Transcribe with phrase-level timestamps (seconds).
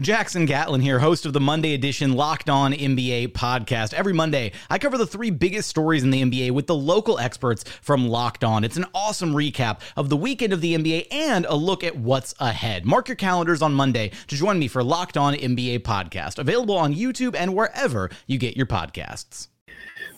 [0.00, 3.92] Jackson Gatlin here, host of the Monday edition Locked On NBA podcast.
[3.92, 7.62] Every Monday, I cover the three biggest stories in the NBA with the local experts
[7.82, 8.64] from Locked On.
[8.64, 12.34] It's an awesome recap of the weekend of the NBA and a look at what's
[12.40, 12.86] ahead.
[12.86, 16.94] Mark your calendars on Monday to join me for Locked On NBA podcast, available on
[16.94, 19.48] YouTube and wherever you get your podcasts.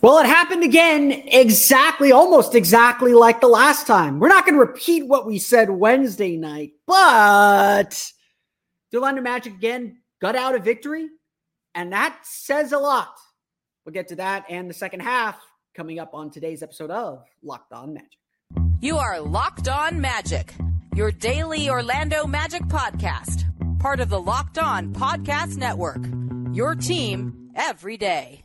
[0.02, 4.20] Well, it happened again, exactly, almost exactly like the last time.
[4.20, 8.12] We're not going to repeat what we said Wednesday night, but
[8.94, 11.08] the Orlando Magic again got out a victory,
[11.74, 13.12] and that says a lot.
[13.84, 15.36] We'll get to that and the second half
[15.74, 18.20] coming up on today's episode of Locked On Magic.
[18.80, 20.54] You are Locked On Magic,
[20.94, 23.42] your daily Orlando Magic podcast,
[23.80, 26.06] part of the Locked On Podcast Network.
[26.54, 28.43] Your team every day.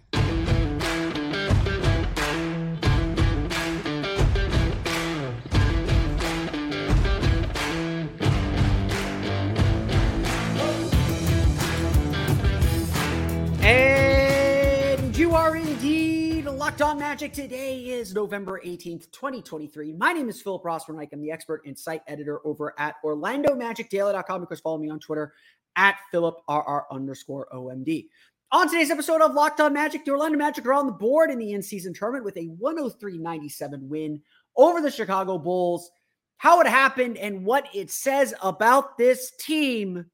[16.80, 17.34] Locked on magic.
[17.34, 19.92] Today is November 18th, 2023.
[19.94, 21.10] My name is Philip Rossman-Reich.
[21.12, 24.42] I'm the expert and site editor over at OrlandoMagicDaily.com.
[24.42, 25.34] Of course, follow me on Twitter
[25.76, 28.08] at PhilipRR underscore OMD.
[28.54, 31.38] On today's episode of Locked On Magic, the Orlando Magic are on the board in
[31.38, 34.22] the in-season tournament with a 103-97 win
[34.56, 35.92] over the Chicago Bulls.
[36.38, 40.06] How it happened and what it says about this team.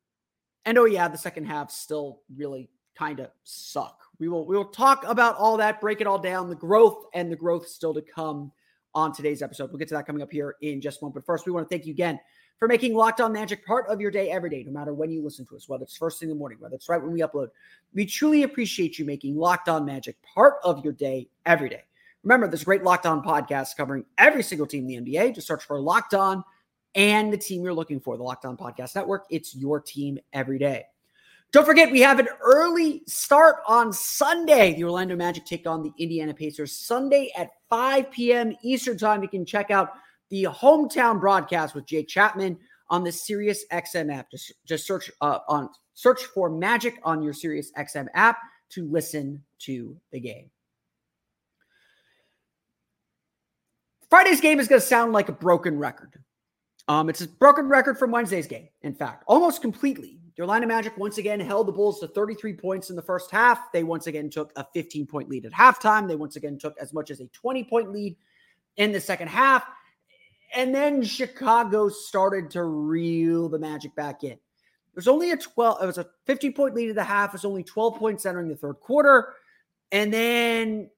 [0.64, 4.05] And oh yeah, the second half still really kind of suck.
[4.20, 7.32] We will we will talk about all that, break it all down, the growth and
[7.32, 8.52] the growth still to come
[8.94, 9.70] on today's episode.
[9.70, 11.16] We'll get to that coming up here in just a moment.
[11.16, 12.20] But first, we want to thank you again
[12.58, 15.22] for making Locked On Magic part of your day every day, no matter when you
[15.22, 17.20] listen to us, whether it's first thing in the morning, whether it's right when we
[17.20, 17.50] upload.
[17.94, 21.84] We truly appreciate you making Locked On Magic part of your day every day.
[22.24, 25.36] Remember, a great Locked On podcast covering every single team in the NBA.
[25.36, 26.44] Just search for Locked On
[26.96, 29.26] and the team you're looking for, the Locked On Podcast Network.
[29.30, 30.86] It's your team every day.
[31.56, 34.74] Don't forget, we have an early start on Sunday.
[34.74, 38.54] The Orlando Magic take on the Indiana Pacers Sunday at 5 p.m.
[38.62, 39.24] Eastern Time.
[39.24, 39.94] You can check out
[40.30, 42.58] the hometown broadcast with Jay Chapman
[42.90, 44.30] on the Sirius XM app.
[44.32, 48.38] Just, just search uh, on search for Magic on your Sirius XM app
[48.72, 50.52] to listen to the game.
[54.10, 56.20] Friday's game is going to sound like a broken record.
[56.90, 60.20] Um, it's a broken record from Wednesday's game, in fact, almost completely.
[60.36, 63.72] The Orlando Magic once again held the Bulls to 33 points in the first half.
[63.72, 66.08] They once again took a 15 point lead at halftime.
[66.08, 68.18] They once again took as much as a 20 point lead
[68.76, 69.66] in the second half.
[70.54, 74.32] And then Chicago started to reel the Magic back in.
[74.32, 74.40] It
[74.96, 77.30] was only a 12, it was a 15 point lead at the half.
[77.30, 79.34] It was only 12 points entering the third quarter.
[79.94, 80.90] And then,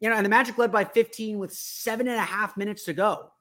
[0.00, 2.92] you know, and the Magic led by 15 with seven and a half minutes to
[2.92, 3.32] go.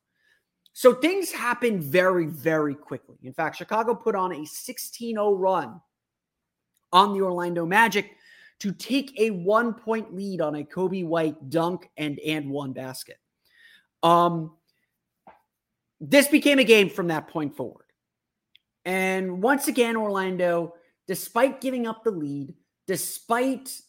[0.78, 3.16] So things happen very, very quickly.
[3.24, 5.80] In fact, Chicago put on a 16 0 run
[6.92, 8.12] on the Orlando Magic
[8.60, 13.18] to take a one point lead on a Coby White dunk and and one basket.
[14.04, 14.52] Um,
[16.02, 17.86] this became a game from that point forward.
[18.84, 20.74] And once again, Orlando,
[21.08, 22.54] despite giving up the lead,
[22.86, 23.80] despite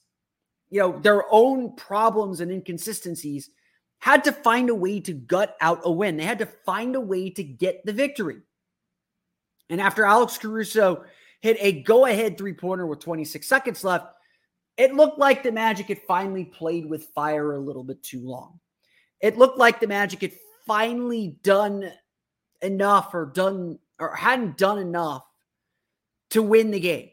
[0.71, 3.51] you know their own problems and inconsistencies,
[3.99, 6.17] had to find a way to gut out a win.
[6.17, 8.39] They had to find a way to get the victory.
[9.69, 11.05] And after Alex Caruso
[11.41, 14.07] hit a go-ahead three-pointer with 26 seconds left,
[14.77, 18.61] it looked like the Magic had finally played with fire a little bit too long.
[19.21, 20.33] It looked like the Magic had
[20.67, 21.91] finally done
[22.63, 25.25] enough or done or hadn't done enough
[26.31, 27.11] to win the game.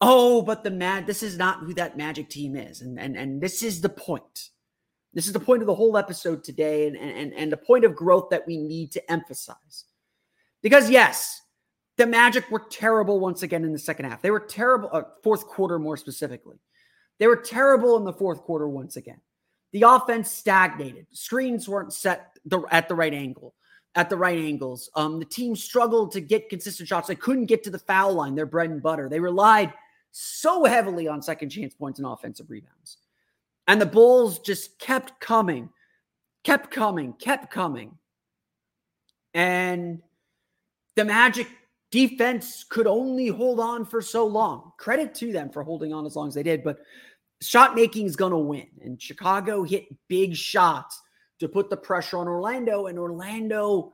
[0.00, 2.80] Oh, but the mad this is not who that Magic team is.
[2.80, 4.50] And and and this is the point.
[5.14, 7.94] This is the point of the whole episode today and and and the point of
[7.94, 9.84] growth that we need to emphasize.
[10.62, 11.42] Because yes,
[11.96, 14.22] the Magic were terrible once again in the second half.
[14.22, 16.56] They were terrible, uh, fourth quarter more specifically.
[17.18, 19.20] They were terrible in the fourth quarter once again.
[19.72, 21.06] The offense stagnated.
[21.12, 23.54] Screens weren't set the, at the right angle,
[23.94, 24.90] at the right angles.
[24.94, 27.08] Um, the team struggled to get consistent shots.
[27.08, 29.08] They couldn't get to the foul line, their bread and butter.
[29.08, 29.72] They relied
[30.10, 32.98] so heavily on second chance points and offensive rebounds.
[33.66, 35.70] And the Bulls just kept coming,
[36.44, 37.96] kept coming, kept coming.
[39.34, 40.02] And
[40.94, 41.46] the Magic
[41.90, 44.72] defense could only hold on for so long.
[44.78, 46.78] Credit to them for holding on as long as they did, but
[47.40, 48.66] shot making is going to win.
[48.82, 51.00] And Chicago hit big shots
[51.38, 53.92] to put the pressure on Orlando, and Orlando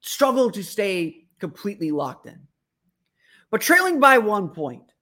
[0.00, 2.38] struggled to stay completely locked in.
[3.50, 4.92] But trailing by one point,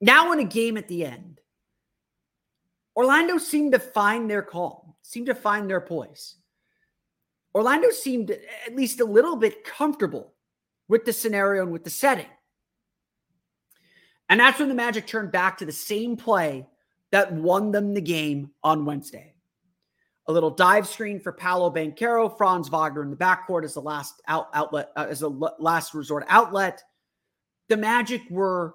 [0.00, 1.35] now in a game at the end,
[2.96, 6.36] Orlando seemed to find their calm, seemed to find their poise.
[7.54, 10.34] Orlando seemed at least a little bit comfortable
[10.88, 12.26] with the scenario and with the setting.
[14.28, 16.66] And that's when the Magic turned back to the same play
[17.12, 19.34] that won them the game on Wednesday.
[20.26, 24.20] A little dive screen for Paolo Banchero, Franz Wagner in the backcourt as the last
[24.26, 26.82] out, outlet, uh, as a last resort outlet.
[27.68, 28.74] The Magic were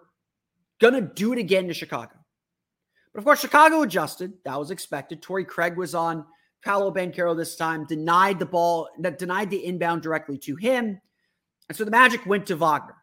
[0.80, 2.21] going to do it again to Chicago.
[3.14, 4.34] But of course, Chicago adjusted.
[4.46, 5.22] That was expected.
[5.22, 6.26] Torrey Craig was on
[6.64, 11.02] Paolo Banchero this time, denied the ball, denied the inbound directly to him.
[11.68, 12.96] And so the Magic went to Wagner.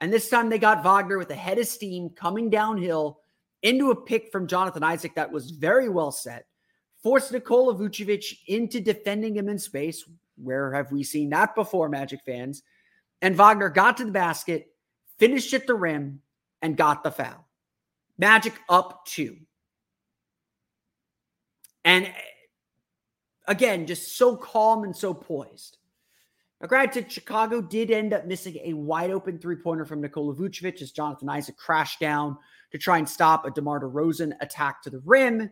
[0.00, 3.20] And this time they got Wagner with a head of steam coming downhill
[3.62, 6.46] into a pick from Jonathan Isaac that was very well set,
[7.02, 10.04] forced Nikola Vucevic into defending him in space.
[10.36, 12.62] Where have we seen that before, Magic fans?
[13.20, 14.72] And Wagner got to the basket,
[15.18, 16.20] finished at the rim,
[16.62, 17.41] and got the foul.
[18.18, 19.36] Magic up two.
[21.84, 22.12] And
[23.48, 25.78] again, just so calm and so poised.
[26.60, 30.80] Now, granted, Chicago did end up missing a wide open three pointer from Nikola Vucevic
[30.80, 32.38] as Jonathan Isaac crashed down
[32.70, 35.50] to try and stop a DeMar DeRozan attack to the rim.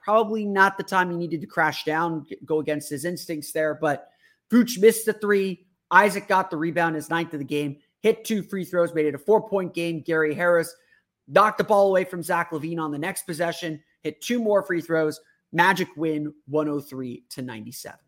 [0.00, 4.08] Probably not the time he needed to crash down, go against his instincts there, but
[4.50, 5.66] Vuce missed the three.
[5.90, 9.14] Isaac got the rebound, his ninth of the game, hit two free throws, made it
[9.14, 10.02] a four point game.
[10.02, 10.74] Gary Harris
[11.28, 14.80] knocked the ball away from Zach LaVine on the next possession, hit two more free
[14.80, 15.20] throws.
[15.52, 17.98] Magic win 103 to 97.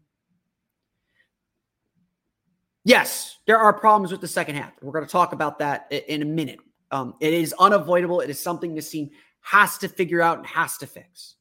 [2.84, 4.72] Yes, there are problems with the second half.
[4.82, 6.58] We're going to talk about that in a minute.
[6.90, 8.20] Um, it is unavoidable.
[8.20, 9.10] It is something this team
[9.42, 11.36] has to figure out and has to fix.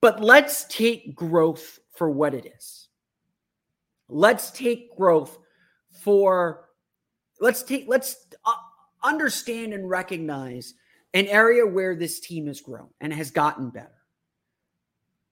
[0.00, 2.88] But let's take growth for what it is.
[4.08, 5.38] Let's take growth
[6.02, 6.68] for
[7.40, 8.52] let's take let's uh,
[9.04, 10.74] understand and recognize
[11.12, 13.90] an area where this team has grown and has gotten better.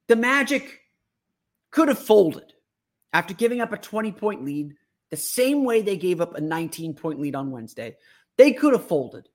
[0.07, 0.81] The Magic
[1.71, 2.53] could have folded
[3.13, 4.75] after giving up a 20 point lead,
[5.11, 7.97] the same way they gave up a 19 point lead on Wednesday,
[8.37, 9.29] they could have folded.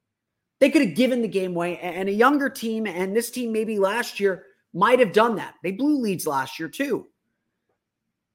[0.59, 1.77] They could have given the game away.
[1.77, 5.53] And a younger team, and this team maybe last year might have done that.
[5.61, 7.07] They blew leads last year too.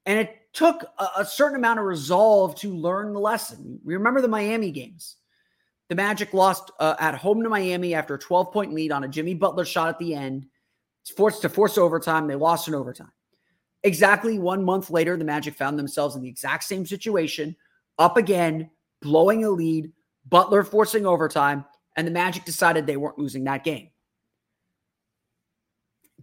[0.07, 0.85] And it took
[1.17, 3.81] a, certain amount of resolve to learn the lesson.
[3.85, 5.17] We remember the Miami games.
[5.93, 9.09] The Magic lost uh, at home to Miami after a 12 point lead on a
[9.09, 10.47] Jimmy Butler shot at the end.
[11.03, 12.27] It's forced to force overtime.
[12.27, 13.13] They lost in overtime.
[13.83, 17.55] Exactly one month later, the Magic found themselves in the exact same situation,
[17.99, 18.71] up again,
[19.03, 19.93] blowing a lead,
[20.31, 21.63] Butler forcing overtime,
[21.95, 23.91] and the Magic decided they weren't losing that game.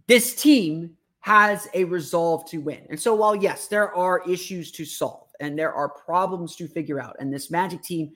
[0.08, 2.88] This team has a resolve to win.
[2.90, 7.00] And so, while yes, there are issues to solve and there are problems to figure
[7.00, 8.10] out, and this Magic team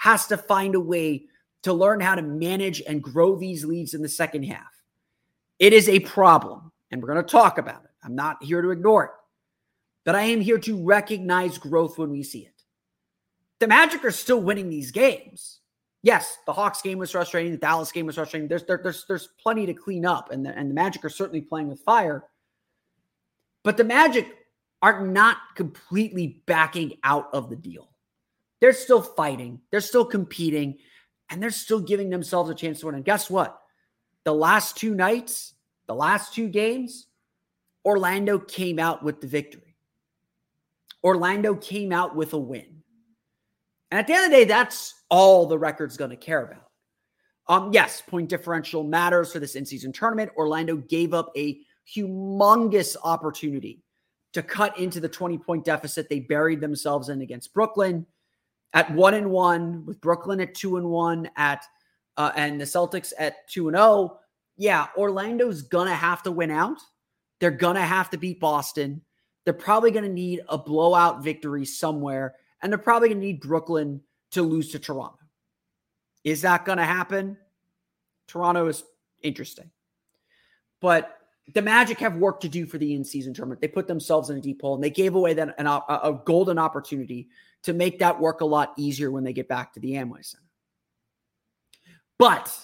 [0.00, 1.26] has to find a way
[1.60, 4.72] to learn how to manage and grow these leads in the second half.
[5.58, 7.90] It is a problem, and we're going to talk about it.
[8.02, 9.10] I'm not here to ignore it,
[10.06, 12.62] but I am here to recognize growth when we see it.
[13.58, 15.60] The Magic are still winning these games.
[16.02, 17.52] Yes, the Hawks game was frustrating.
[17.52, 18.48] The Dallas game was frustrating.
[18.48, 21.42] There's there, there's there's plenty to clean up, and the, and the Magic are certainly
[21.42, 22.24] playing with fire.
[23.64, 24.34] But the Magic
[24.80, 27.89] are not completely backing out of the deal.
[28.60, 29.60] They're still fighting.
[29.70, 30.78] They're still competing,
[31.28, 32.94] and they're still giving themselves a chance to win.
[32.94, 33.58] And guess what?
[34.24, 35.54] The last two nights,
[35.86, 37.06] the last two games,
[37.84, 39.76] Orlando came out with the victory.
[41.02, 42.82] Orlando came out with a win.
[43.90, 46.70] And at the end of the day, that's all the record's going to care about.
[47.48, 50.30] Um, yes, point differential matters for this in-season tournament.
[50.36, 51.58] Orlando gave up a
[51.96, 53.82] humongous opportunity
[54.34, 58.06] to cut into the 20-point deficit they buried themselves in against Brooklyn
[58.72, 61.64] at one and one, with Brooklyn at two and one, at
[62.16, 63.86] uh, and the Celtics at two and zero.
[63.86, 64.16] Oh.
[64.56, 66.78] Yeah, Orlando's gonna have to win out.
[67.40, 69.00] They're gonna have to beat Boston.
[69.44, 74.00] They're probably gonna need a blowout victory somewhere and they're probably to need Brooklyn
[74.32, 75.18] to lose to Toronto.
[76.24, 77.38] Is that to happen?
[78.26, 78.84] Toronto is
[79.22, 79.70] interesting.
[80.80, 81.16] But
[81.54, 83.60] the Magic have work to do for the in-season tournament.
[83.60, 86.20] They put themselves in a deep hole and they gave away that an, a, a
[86.24, 87.28] golden opportunity
[87.62, 90.44] to make that work a lot easier when they get back to the Amway Center.
[92.18, 92.54] But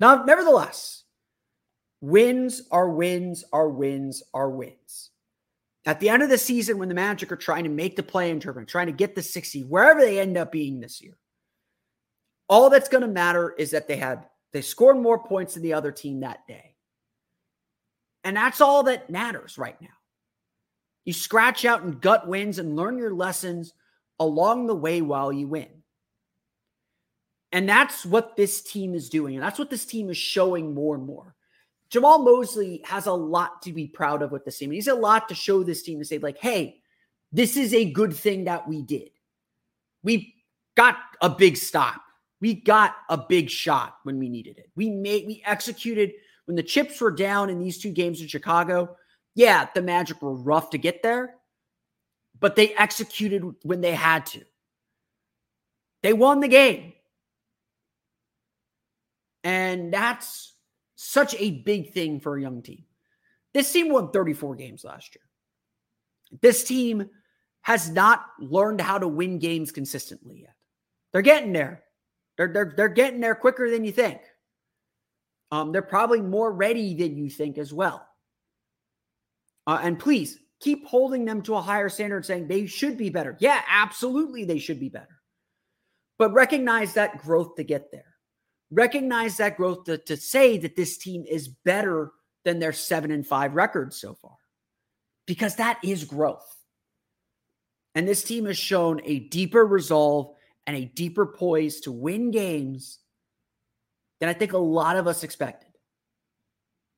[0.00, 1.04] now, nevertheless,
[2.00, 5.10] wins are wins are wins are wins.
[5.86, 8.30] At the end of the season, when the Magic are trying to make the play
[8.30, 11.16] in tournament, trying to get the 60, wherever they end up being this year,
[12.48, 15.74] all that's going to matter is that they had they scored more points than the
[15.74, 16.69] other team that day.
[18.24, 19.88] And that's all that matters right now.
[21.04, 23.72] You scratch out and gut wins and learn your lessons
[24.18, 25.68] along the way while you win.
[27.52, 29.34] And that's what this team is doing.
[29.34, 31.34] And that's what this team is showing more and more.
[31.90, 34.70] Jamahl Mosley has a lot to be proud of with this team.
[34.70, 36.80] He's a lot to show this team to say, like, hey,
[37.32, 39.10] this is a good thing that we did.
[40.04, 40.34] We
[40.76, 42.00] got a big stop.
[42.40, 44.70] We got a big shot when we needed it.
[44.76, 46.12] We made we executed
[46.50, 48.96] when the chips were down in these two games in Chicago.
[49.36, 51.36] Yeah, the Magic were rough to get there,
[52.40, 54.40] but they executed when they had to.
[56.02, 56.94] They won the game.
[59.44, 60.54] And that's
[60.96, 62.84] such a big thing for a young team.
[63.54, 65.22] This team won 34 games last year.
[66.42, 67.10] This team
[67.60, 70.56] has not learned how to win games consistently yet.
[71.12, 71.84] They're getting there.
[72.36, 74.20] They're, they're, they're getting there quicker than you think.
[75.52, 78.06] Um, they're probably more ready than you think as well.
[79.66, 83.36] Uh, and please keep holding them to a higher standard, saying they should be better.
[83.40, 85.20] Yeah, absolutely, they should be better.
[86.18, 88.10] But recognize that growth to get there
[88.70, 92.12] recognize that growth to, to say that this team is better
[92.44, 94.36] than their seven and five records so far,
[95.26, 96.46] because that is growth.
[97.94, 100.34] And this team has shown a deeper resolve
[100.66, 102.98] and a deeper poise to win games
[104.20, 105.70] than I think a lot of us expected.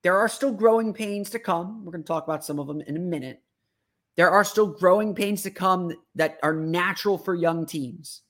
[0.02, 1.84] There are still growing pains to come.
[1.84, 3.40] We're going to talk about some of them in a minute.
[4.16, 8.22] There are still growing pains to come that are natural for young teams.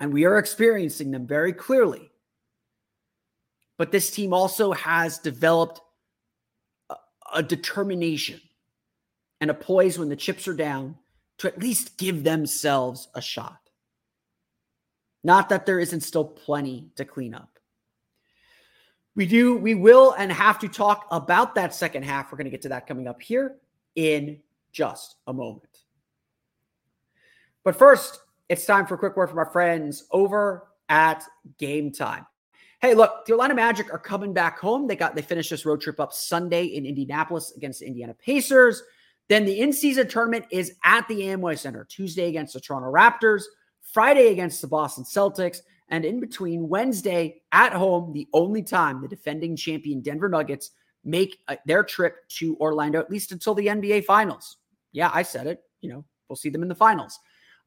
[0.00, 2.10] And we are experiencing them very clearly.
[3.76, 5.80] But this team also has developed
[6.88, 6.96] a,
[7.34, 8.40] a determination
[9.40, 10.96] and a poise when the chips are down
[11.38, 13.59] to at least give themselves a shot.
[15.22, 17.58] Not that there isn't still plenty to clean up.
[19.14, 22.30] We do, we will, and have to talk about that second half.
[22.30, 23.56] We're going to get to that coming up here
[23.96, 24.38] in
[24.72, 25.80] just a moment.
[27.64, 31.24] But first, it's time for a quick word from our friends over at
[31.58, 32.26] Game Time.
[32.80, 34.86] Hey, look, the Orlando Magic are coming back home.
[34.86, 38.82] They got they finished this road trip up Sunday in Indianapolis against the Indiana Pacers.
[39.28, 43.42] Then the in-season tournament is at the Amway Center Tuesday against the Toronto Raptors,
[43.92, 49.08] Friday against the Boston Celtics, and in between Wednesday at home, the only time the
[49.08, 50.70] defending champion Denver Nuggets
[51.04, 54.58] make uh, their trip to Orlando, at least until the NBA Finals.
[54.92, 55.62] Yeah, I said it.
[55.80, 57.18] You know, we'll see them in the finals.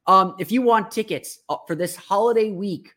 [0.08, 2.94] Um, if you want tickets uh, for this holiday week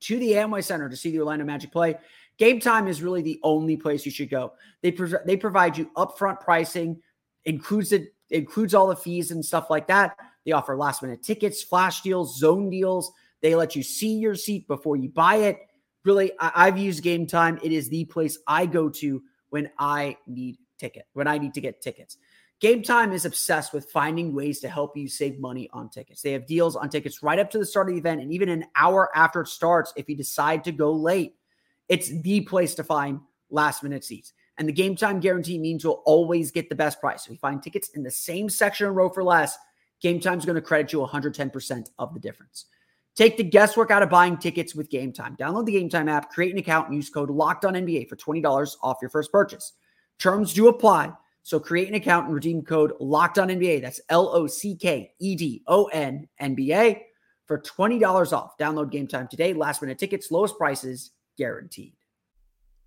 [0.00, 1.96] to the Amway Center to see the Orlando Magic play,
[2.38, 4.52] Game Time is really the only place you should go.
[4.82, 4.90] They
[5.26, 7.00] they provide you upfront pricing,
[7.44, 10.16] includes it includes all the fees and stuff like that.
[10.44, 13.12] They offer last minute tickets, flash deals, zone deals.
[13.40, 15.58] They let you see your seat before you buy it.
[16.04, 17.58] Really, I- I've used Game Time.
[17.62, 21.60] It is the place I go to when I need ticket when I need to
[21.60, 22.18] get tickets.
[22.60, 26.22] Game Time is obsessed with finding ways to help you save money on tickets.
[26.22, 28.48] They have deals on tickets right up to the start of the event and even
[28.48, 31.34] an hour after it starts if you decide to go late.
[31.88, 33.20] It's the place to find
[33.50, 34.32] last minute seats.
[34.58, 37.24] And the game time guarantee means you'll always get the best price.
[37.24, 39.56] If you find tickets in the same section and row for less,
[40.02, 42.66] Game Time is going to credit you 110% of the difference.
[43.14, 45.36] Take the guesswork out of buying tickets with Game Time.
[45.36, 48.16] Download the Game Time app, create an account, and use code Locked On NBA for
[48.16, 49.74] $20 off your first purchase.
[50.18, 51.12] Terms do apply.
[51.44, 53.82] So create an account and redeem code Locked On NBA.
[53.82, 57.04] That's L O C K E D O N N B A
[57.46, 58.56] for $20 off.
[58.58, 59.52] Download Game Time today.
[59.52, 61.94] Last minute tickets, lowest prices guaranteed.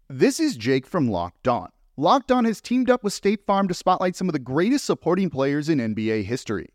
[0.09, 1.69] This is Jake from Locked On.
[1.97, 5.29] Locked On has teamed up with State Farm to spotlight some of the greatest supporting
[5.29, 6.74] players in NBA history.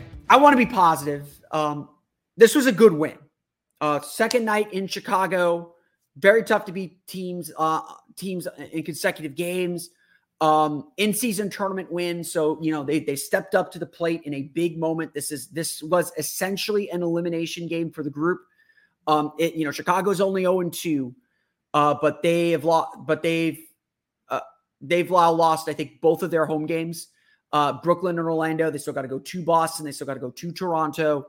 [0.31, 1.27] I want to be positive.
[1.51, 1.89] Um,
[2.37, 3.17] this was a good win.
[3.81, 5.73] Uh, second night in Chicago,
[6.15, 7.81] very tough to beat teams uh,
[8.15, 9.89] teams in consecutive games.
[10.39, 14.21] Um, in season tournament win, so you know they they stepped up to the plate
[14.23, 15.13] in a big moment.
[15.13, 18.39] This is this was essentially an elimination game for the group.
[19.07, 21.13] Um, it, you know Chicago's only zero oh and two,
[21.73, 22.99] uh, but they have lost.
[23.05, 23.59] But they've
[24.29, 24.39] uh,
[24.79, 25.67] they've lost.
[25.67, 27.09] I think both of their home games
[27.53, 28.69] uh, Brooklyn and Orlando.
[28.71, 29.85] They still got to go to Boston.
[29.85, 31.27] They still got to go to Toronto.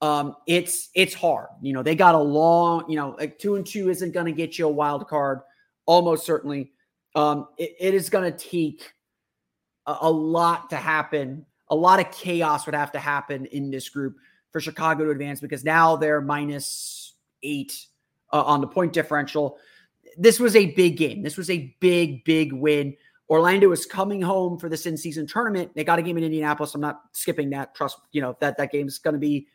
[0.00, 1.48] Um, it's it's hard.
[1.62, 2.88] You know, they got a long.
[2.90, 5.40] You know, like two and two isn't going to get you a wild card.
[5.86, 6.72] Almost certainly,
[7.14, 8.92] um, it, it is going to take
[9.86, 11.46] a, a lot to happen.
[11.68, 14.16] A lot of chaos would have to happen in this group
[14.50, 17.86] for Chicago to advance because now they're minus eight
[18.32, 19.58] uh, on the point differential.
[20.16, 21.22] This was a big game.
[21.22, 22.96] This was a big, big win.
[23.30, 25.72] Orlando is coming home for this in-season tournament.
[25.74, 26.74] They got a game in Indianapolis.
[26.74, 27.74] I'm not skipping that.
[27.74, 29.46] Trust, you know, that that game's going to be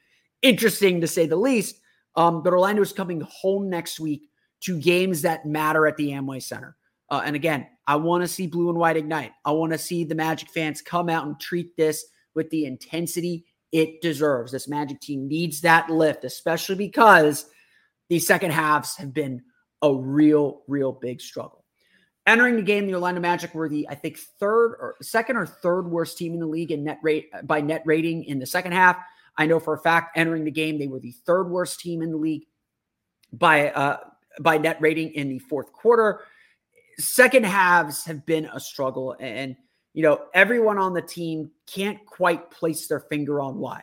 [0.41, 1.79] interesting to say the least.
[2.15, 4.29] Um, but Orlando is coming home next week
[4.61, 6.75] to games that matter at the Amway Center.
[7.09, 9.31] Uh, and again, I want to see blue and white ignite.
[9.45, 12.05] I want to see the Magic fans come out and treat this
[12.35, 14.51] with the intensity it deserves.
[14.51, 17.45] This Magic team needs that lift, especially because
[18.09, 19.43] these second halves have been
[19.81, 21.58] a real, real big struggle.
[22.29, 25.89] Entering the game, the Orlando Magic were the I think third or second or third
[25.89, 28.97] worst team in the league in net rate by net rating in the second half.
[29.35, 32.11] I know for a fact entering the game they were the third worst team in
[32.11, 32.43] the league
[33.33, 33.97] by uh,
[34.41, 36.21] by net rating in the fourth quarter.
[36.99, 39.55] Second halves have been a struggle, and
[39.95, 43.81] you know everyone on the team can't quite place their finger on why.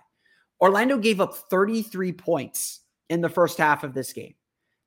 [0.61, 4.37] Orlando gave up 33 points in the first half of this game.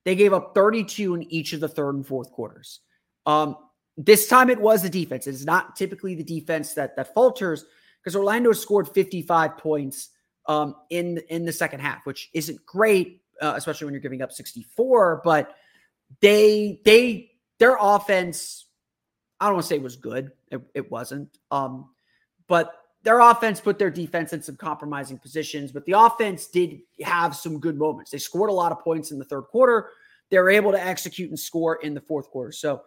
[0.05, 2.79] They gave up 32 in each of the third and fourth quarters.
[3.25, 3.57] Um,
[3.97, 5.27] this time it was the defense.
[5.27, 7.65] It's not typically the defense that that falters
[8.01, 10.09] because Orlando scored 55 points
[10.47, 14.31] um, in in the second half, which isn't great, uh, especially when you're giving up
[14.31, 15.21] 64.
[15.23, 15.55] But
[16.21, 18.65] they they their offense,
[19.39, 20.31] I don't want to say was good.
[20.51, 21.37] It, it wasn't.
[21.51, 21.89] Um,
[22.47, 25.71] but their offense put their defense in some compromising positions.
[25.71, 28.11] But the offense did have some good moments.
[28.11, 29.89] They scored a lot of points in the third quarter.
[30.29, 32.51] They were able to execute and score in the fourth quarter.
[32.51, 32.81] So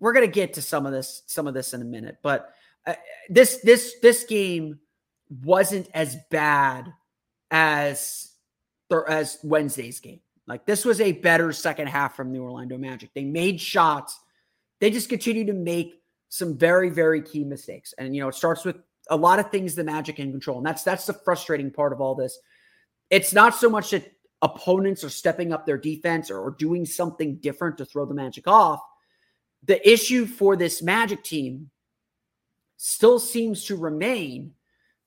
[0.00, 2.54] we're going to get to some of this some of this in a minute but
[2.86, 2.94] uh,
[3.28, 4.78] this this this game
[5.44, 6.92] wasn't as bad
[7.50, 8.32] as
[9.08, 10.20] as Wednesday's game.
[10.46, 13.10] Like this was a better second half from the Orlando Magic.
[13.14, 14.18] They made shots.
[14.80, 15.94] They just continue to make
[16.28, 17.94] some very very key mistakes.
[17.98, 18.76] And you know, it starts with
[19.08, 20.58] a lot of things the Magic can control.
[20.58, 22.38] And that's that's the frustrating part of all this.
[23.10, 24.10] It's not so much that
[24.42, 28.48] opponents are stepping up their defense or, or doing something different to throw the Magic
[28.48, 28.80] off
[29.64, 31.70] the issue for this Magic team
[32.76, 34.52] still seems to remain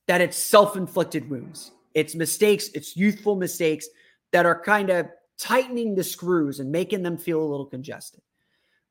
[0.08, 1.72] that it's self-inflicted wounds.
[1.94, 3.88] It's mistakes, it's youthful mistakes
[4.32, 5.08] that are kind of
[5.39, 8.22] tightening the screws and making them feel a little congested.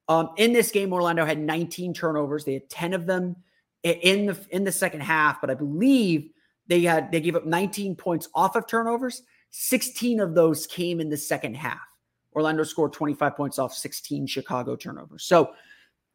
[0.08, 2.44] Um, in this game, Orlando had 19 turnovers.
[2.44, 3.36] They had 10 of them
[3.82, 6.30] in the in the second half, but I believe
[6.66, 9.22] they had they gave up 19 points off of turnovers.
[9.50, 11.80] 16 of those came in the second half.
[12.34, 15.24] Orlando scored 25 points off 16 Chicago turnovers.
[15.24, 15.52] So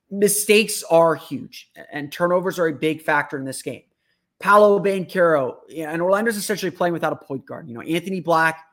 [0.10, 3.84] mistakes are huge, and turnovers are a big factor in this game.
[4.39, 7.67] Paolo Banchero, and Orlando's essentially playing without a point guard.
[7.67, 8.63] You know, Anthony Black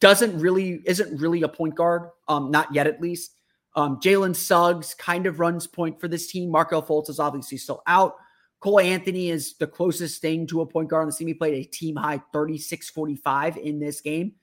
[0.00, 3.36] doesn't really isn't really a point guard, um, not yet at least.
[3.74, 6.50] Um, Jalen Suggs kind of runs point for this team.
[6.50, 8.16] Markelle Fultz is obviously still out.
[8.60, 11.26] Cole Anthony is the closest thing to a point guard on the team.
[11.26, 14.34] He played a team high 36 45 in this game.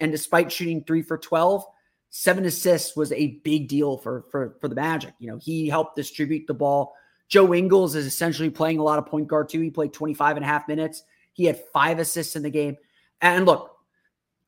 [0.00, 1.64] And despite shooting three for 12,
[2.10, 5.14] seven assists was a big deal for, for, for the Magic.
[5.18, 6.94] You know, he helped distribute the ball.
[7.28, 9.60] Joe Ingles is essentially playing a lot of point guard too.
[9.60, 11.02] He played 25 and a half minutes.
[11.32, 12.76] He had five assists in the game.
[13.20, 13.76] And look,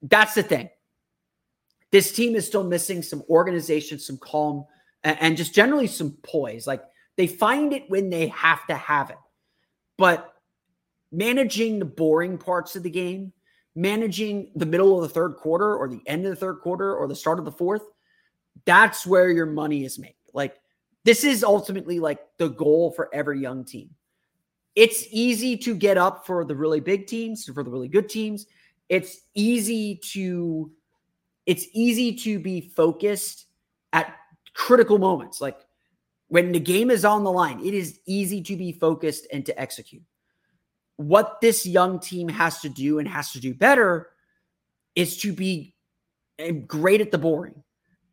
[0.02, 0.70] that's the thing.
[1.90, 4.64] This team is still missing some organization, some calm,
[5.02, 6.66] and, and just generally some poise.
[6.66, 6.82] Like
[7.16, 9.18] they find it when they have to have it.
[9.98, 10.32] But
[11.12, 13.32] managing the boring parts of the game,
[13.80, 17.08] managing the middle of the third quarter or the end of the third quarter or
[17.08, 17.82] the start of the fourth,
[18.66, 20.14] that's where your money is made.
[20.34, 20.56] Like
[21.04, 23.90] this is ultimately like the goal for every young team.
[24.76, 28.46] It's easy to get up for the really big teams, for the really good teams.
[28.88, 30.70] It's easy to
[31.46, 33.46] it's easy to be focused
[33.92, 34.14] at
[34.54, 35.40] critical moments.
[35.40, 35.58] Like
[36.28, 39.58] when the game is on the line, it is easy to be focused and to
[39.58, 40.02] execute.
[41.00, 44.10] What this young team has to do and has to do better
[44.94, 45.74] is to be
[46.66, 47.62] great at the boring,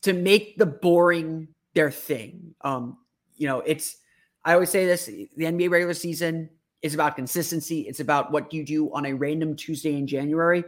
[0.04, 2.56] to make the boring their thing.
[2.62, 2.98] Um,
[3.36, 3.98] you know, it's
[4.46, 6.50] I always say this: the NBA regular season
[6.82, 7.82] is about consistency.
[7.82, 10.64] It's about what you do on a random Tuesday in January.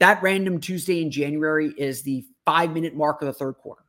[0.00, 3.84] That random Tuesday in January is the five minute mark of the third quarter.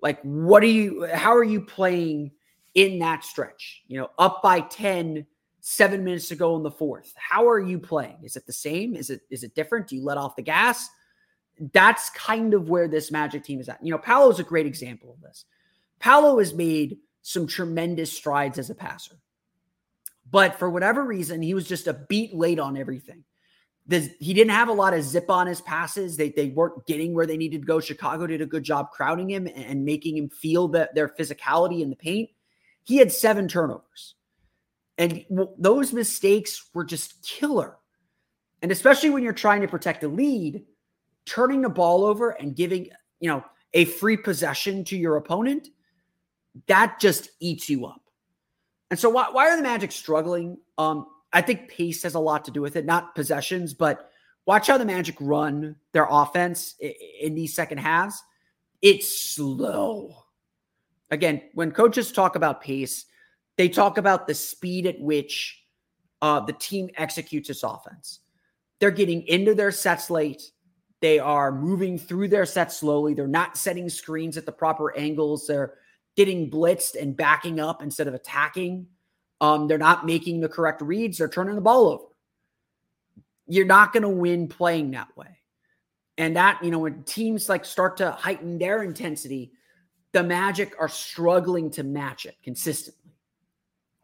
[0.00, 1.06] Like, what are you?
[1.12, 2.30] How are you playing
[2.74, 3.82] in that stretch?
[3.88, 5.26] You know, up by 10,
[5.60, 7.12] seven minutes to go in the fourth.
[7.16, 8.18] How are you playing?
[8.22, 8.94] Is it the same?
[8.94, 9.88] Is it is it different?
[9.88, 10.88] Do you let off the gas?
[11.72, 13.84] That's kind of where this Magic team is at.
[13.84, 15.44] You know, Paolo is a great example of this.
[15.98, 19.16] Paolo has made some tremendous strides as a passer.
[20.30, 23.24] But for whatever reason, he was just a beat late on everything.
[23.88, 26.16] he didn't have a lot of zip on his passes.
[26.16, 27.80] They, they weren't getting where they needed to go.
[27.80, 31.90] Chicago did a good job crowding him and making him feel that their physicality in
[31.90, 32.30] the paint.
[32.84, 34.14] He had seven turnovers.
[35.00, 35.24] And
[35.58, 37.78] those mistakes were just killer.
[38.62, 40.62] And especially when you're trying to protect a lead,
[41.26, 45.70] turning the ball over and giving, you know, a free possession to your opponent–
[46.66, 48.02] that just eats you up.
[48.90, 50.58] And so why, why are the Magic struggling?
[50.78, 54.10] Um, I think pace has a lot to do with it, not possessions, but
[54.46, 58.22] watch how the Magic run their offense in, in these second halves.
[58.82, 60.24] It's slow.
[61.10, 63.06] Again, when coaches talk about pace,
[63.60, 65.62] they talk about the speed at which
[66.22, 68.20] uh, the team executes its offense.
[68.78, 70.50] They're getting into their sets late.
[71.02, 73.12] They are moving through their sets slowly.
[73.12, 75.46] They're not setting screens at the proper angles.
[75.46, 75.74] They're
[76.16, 78.86] getting blitzed and backing up instead of attacking.
[79.42, 81.18] Um, they're not making the correct reads.
[81.18, 82.04] They're turning the ball over.
[83.46, 85.36] You're not going to win playing that way.
[86.16, 89.52] And that, you know, when teams like start to heighten their intensity,
[90.12, 92.99] the Magic are struggling to match it consistently.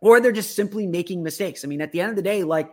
[0.00, 1.64] Or they're just simply making mistakes.
[1.64, 2.70] I mean, at the end of the day, like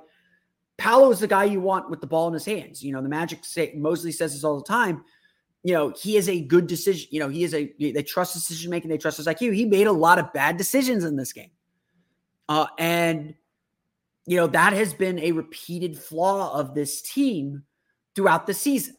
[0.78, 2.84] Paolo is the guy you want with the ball in his hands.
[2.84, 5.04] You know, the Magic say Mosley says this all the time
[5.64, 7.08] you know, he is a good decision.
[7.12, 9.56] You know, he is a they trust decision making, they trust his IQ.
[9.56, 11.52] He made a lot of bad decisions in this game.
[12.50, 13.34] Uh, and
[14.26, 17.64] you know, that has been a repeated flaw of this team
[18.16, 18.96] throughout the season.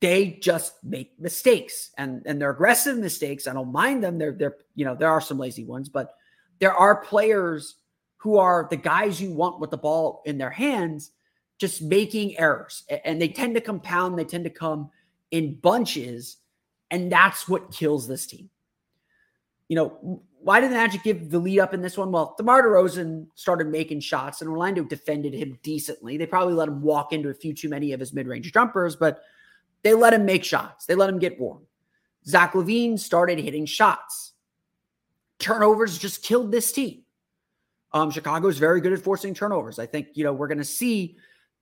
[0.00, 3.46] They just make mistakes and and they're aggressive mistakes.
[3.46, 4.18] I don't mind them.
[4.18, 6.14] They're they're you know, there are some lazy ones, but
[6.60, 7.76] there are players
[8.16, 11.10] who are the guys you want with the ball in their hands
[11.58, 14.90] just making errors and they tend to compound, they tend to come
[15.30, 16.38] in bunches,
[16.90, 18.50] and that's what kills this team.
[19.68, 22.12] You know, why did the Magic give the lead up in this one?
[22.12, 26.18] Well, DeMar DeRozan started making shots, and Orlando defended him decently.
[26.18, 29.22] They probably let him walk into a few too many of his mid-range jumpers, but
[29.82, 30.84] they let him make shots.
[30.84, 31.62] They let him get warm.
[32.26, 34.33] Zach LaVine started hitting shots.
[35.38, 37.02] Turnovers just killed this team.
[37.92, 39.78] Um, Chicago is very good at forcing turnovers.
[39.78, 41.16] I think, you know, we're going to see,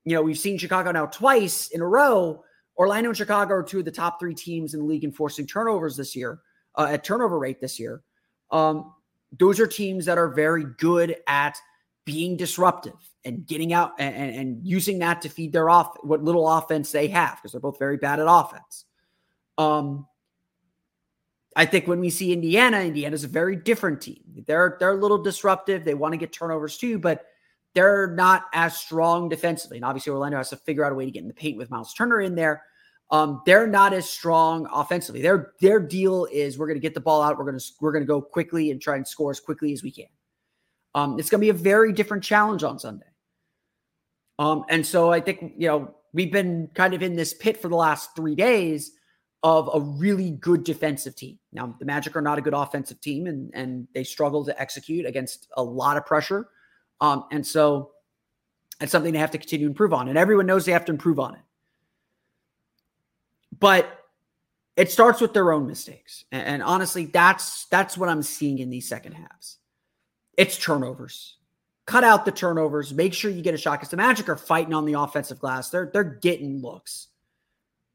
[0.05, 2.43] you know, we've seen Chicago now twice in a row
[2.77, 5.47] Orlando and Chicago are two of the top three teams in the league in forcing
[5.47, 6.41] turnovers this year,
[6.77, 8.03] uh, at turnover rate this year.
[8.51, 8.93] Um,
[9.39, 11.57] those are teams that are very good at
[12.05, 16.23] being disruptive and getting out and, and, and using that to feed their off what
[16.23, 18.85] little offense they have because they're both very bad at offense.
[19.59, 20.07] Um,
[21.57, 24.23] I think when we see Indiana, Indiana's a very different team.
[24.47, 25.85] They're they're a little disruptive.
[25.85, 27.27] They want to get turnovers too, but
[27.75, 29.79] they're not as strong defensively.
[29.79, 31.71] And obviously, Orlando has to figure out a way to get in the paint with
[31.71, 32.63] Miles Turner in there.
[33.11, 35.21] Um, they're not as strong offensively.
[35.21, 37.39] Their their deal is we're going to get the ball out.
[37.39, 39.83] We're going to we're going to go quickly and try and score as quickly as
[39.83, 40.07] we can.
[40.95, 43.07] Um, it's going to be a very different challenge on Sunday.
[44.39, 47.69] Um, and so I think you know we've been kind of in this pit for
[47.69, 48.93] the last three days
[49.43, 51.39] of a really good defensive team.
[51.53, 55.05] Now, the Magic are not a good offensive team, and and they struggle to execute
[55.07, 56.49] against a lot of pressure.
[57.01, 57.91] Um, and so
[58.81, 60.93] it's something they have to continue to improve on, and everyone knows they have to
[60.93, 61.41] improve on it.
[63.59, 64.05] But
[64.77, 68.71] it starts with their own mistakes, and, and honestly, that's that's what I'm seeing in
[68.71, 69.59] these second halves.
[70.37, 71.37] It's turnovers.
[71.85, 72.95] Cut out the turnovers.
[72.95, 75.69] Make sure you get a shot because the Magic are fighting on the offensive glass.
[75.69, 77.09] They're they're getting looks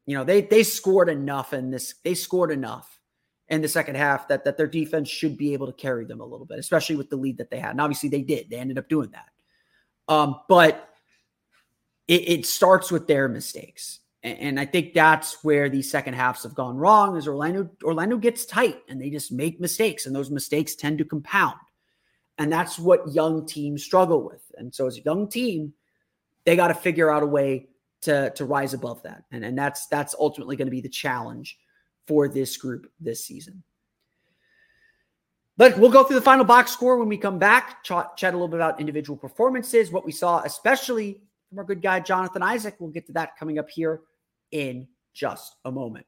[0.08, 1.96] you know, they they scored enough in this.
[2.02, 2.98] They scored enough
[3.48, 6.24] in the second half that that their defense should be able to carry them a
[6.24, 7.72] little bit, especially with the lead that they had.
[7.72, 8.48] And obviously, they did.
[8.48, 9.28] They ended up doing that.
[10.10, 10.88] Um, but
[12.06, 16.54] it, it starts with their mistakes, and, I think that's where these second halves have
[16.54, 17.18] gone wrong.
[17.18, 21.04] Is Orlando Orlando gets tight and they just make mistakes, and those mistakes tend to
[21.04, 21.58] compound,
[22.38, 24.40] and that's what young teams struggle with.
[24.56, 25.74] And so, as a young team,
[26.46, 27.68] they got to figure out a way
[28.02, 29.24] to to rise above that.
[29.32, 31.58] And, and that's that's ultimately going to be the challenge
[32.06, 33.62] for this group this season.
[35.56, 38.36] But we'll go through the final box score when we come back, chat, chat a
[38.36, 42.76] little bit about individual performances, what we saw, especially from our good guy, Jonathan Isaac.
[42.78, 44.02] We'll get to that coming up here
[44.52, 46.06] in just a moment.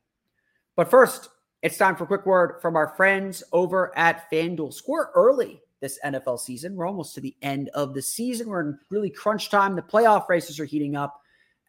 [0.76, 1.30] But first,
[1.62, 4.72] it's time for a quick word from our friends over at FanDuel.
[4.72, 6.76] Score early this NFL season.
[6.76, 8.48] We're almost to the end of the season.
[8.48, 9.74] We're in really crunch time.
[9.74, 11.19] The playoff races are heating up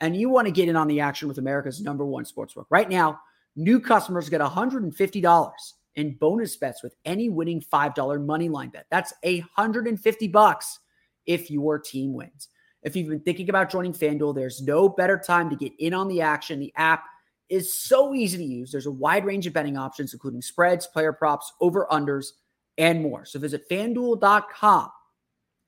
[0.02, 2.66] and you want to get in on the action with America's number one sportsbook.
[2.70, 3.20] Right now,
[3.56, 5.54] new customers get $150
[5.96, 8.88] in bonus bets with any winning $5 money line bet.
[8.90, 10.80] That's 150 bucks
[11.28, 12.50] if your team wins.
[12.82, 16.08] If you've been thinking about joining FanDuel, there's no better time to get in on
[16.08, 16.60] the action.
[16.60, 17.04] The app
[17.48, 18.72] is so easy to use.
[18.72, 22.32] There's a wide range of betting options, including spreads, player props, over-unders,
[22.80, 23.24] and more.
[23.26, 24.90] So visit fanduel.com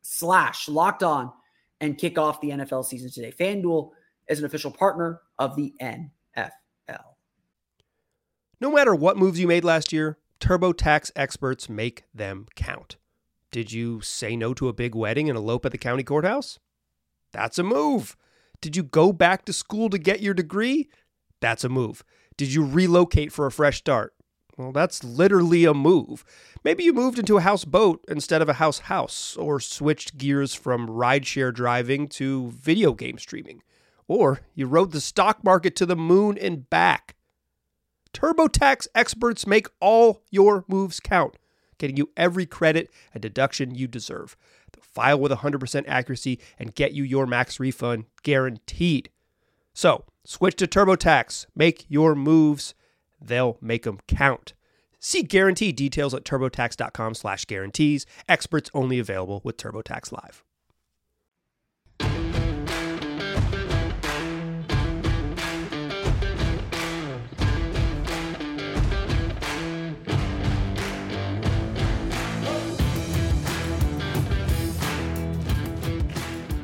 [0.02, 1.32] slash locked on
[1.82, 3.32] and kick off the NFL season today.
[3.32, 3.92] FanDuel–
[4.30, 6.50] as an official partner of the NFL.
[8.60, 12.96] No matter what moves you made last year, TurboTax experts make them count.
[13.52, 16.60] Did you say no to a big wedding and elope at the county courthouse?
[17.34, 18.16] That's a move.
[18.62, 20.90] Did you go back to school to get your degree?
[21.42, 22.04] That's a move.
[22.38, 24.14] Did you relocate for a fresh start?
[24.58, 26.24] Well, that's literally a move.
[26.64, 30.88] Maybe you moved into a houseboat instead of a house house, or switched gears from
[30.88, 33.62] rideshare driving to video game streaming
[34.08, 37.16] or you rode the stock market to the moon and back.
[38.14, 41.38] TurboTax experts make all your moves count,
[41.78, 44.38] getting you every credit and deduction you deserve.
[44.72, 49.10] They'll file with 100% accuracy and get you your max refund guaranteed.
[49.74, 51.48] So, switch to TurboTax.
[51.56, 52.76] Make your moves.
[53.20, 54.54] They'll make them count.
[55.00, 58.06] See guarantee details at turbotax.com slash guarantees.
[58.30, 60.44] Experts only available with TurboTax Live.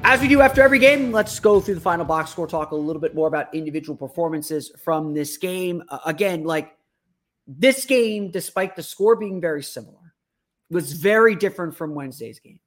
[0.09, 2.75] As we do after every game, let's go through the final box score, talk a
[2.75, 5.83] little bit more about individual performances from this game.
[5.87, 6.75] Uh, again, like
[7.45, 10.15] this game, despite the score being very similar,
[10.71, 12.59] was very different from Wednesday's game.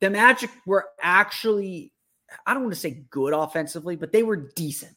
[0.00, 1.92] The Magic were actually,
[2.46, 4.96] I don't want to say good offensively, but they were decent.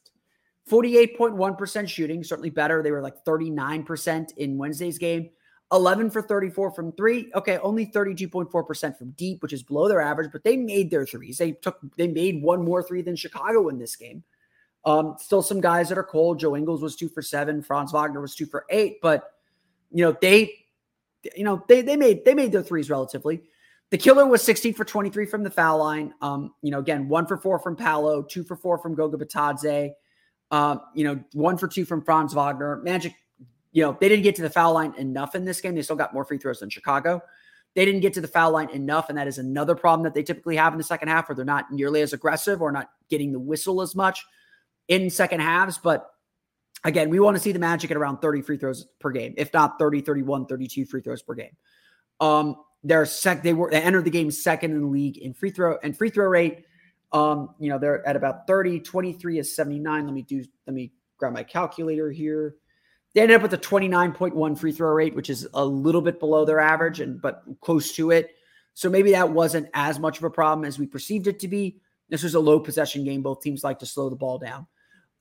[0.71, 2.81] 48.1% shooting, certainly better.
[2.81, 5.31] They were like 39% in Wednesday's game.
[5.73, 7.31] 11 for 34 from three.
[7.35, 11.39] Okay, only 32.4% from deep, which is below their average, but they made their threes.
[11.39, 14.23] They took they made one more three than Chicago in this game.
[14.85, 16.39] Um, still some guys that are cold.
[16.39, 19.31] Joe Ingles was two for seven, Franz Wagner was two for eight, but
[19.91, 20.53] you know, they
[21.35, 23.41] you know, they they made they made their threes relatively.
[23.89, 26.13] The killer was 16 for 23 from the foul line.
[26.21, 29.91] Um, you know, again, one for four from Paolo, two for four from Goga Bitadze.
[30.49, 32.81] Uh, you know, one for two from Franz Wagner.
[32.83, 33.13] Magic
[33.73, 35.75] you know, they didn't get to the foul line enough in this game.
[35.75, 37.21] They still got more free throws than Chicago.
[37.75, 40.21] They didn't get to the foul line enough, and that is another problem that they
[40.21, 43.31] typically have in the second half, where they're not nearly as aggressive or not getting
[43.31, 44.23] the whistle as much
[44.87, 45.79] in second halves.
[45.79, 46.07] But
[46.83, 49.51] again, we want to see the Magic at around 30 free throws per game, if
[49.53, 51.57] not 30, 31, 32 free throws per game.
[52.19, 53.41] Um, they're sec.
[53.41, 56.11] They were they entered the game second in the league in free throw and free
[56.11, 56.65] throw rate.
[57.11, 60.05] Um, you know, they're at about 30, 23 is 79.
[60.05, 62.55] Let me do, let me grab my calculator here.
[63.13, 66.45] They ended up with a 29.1 free throw rate, which is a little bit below
[66.45, 68.35] their average and but close to it.
[68.73, 71.77] So maybe that wasn't as much of a problem as we perceived it to be.
[72.09, 73.21] This was a low possession game.
[73.21, 74.67] Both teams like to slow the ball down.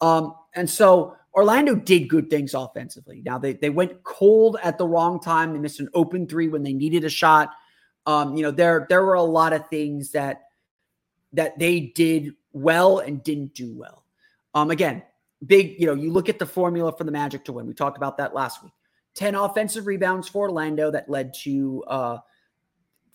[0.01, 3.23] Um, and so Orlando did good things offensively.
[3.25, 5.53] Now they they went cold at the wrong time.
[5.53, 7.51] They missed an open three when they needed a shot.
[8.07, 10.43] Um, you know, there there were a lot of things that
[11.35, 14.05] that they did well and didn't do well.
[14.55, 15.03] Um, again,
[15.47, 17.67] big, you know, you look at the formula for the Magic to win.
[17.67, 18.73] We talked about that last week.
[19.15, 22.19] 10 offensive rebounds for Orlando that led to uh,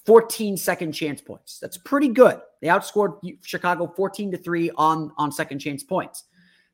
[0.05, 1.59] 14 second chance points.
[1.59, 2.39] That's pretty good.
[2.61, 6.25] They outscored Chicago 14 to 3 on, on second chance points.